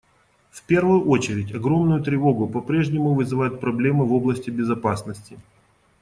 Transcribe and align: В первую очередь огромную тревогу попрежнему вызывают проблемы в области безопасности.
В 0.49 0.63
первую 0.63 1.05
очередь 1.07 1.53
огромную 1.53 2.01
тревогу 2.01 2.47
попрежнему 2.47 3.13
вызывают 3.13 3.59
проблемы 3.59 4.03
в 4.07 4.13
области 4.13 4.49
безопасности. 4.49 5.37